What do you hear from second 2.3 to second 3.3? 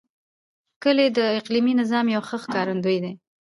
ښکارندوی دی.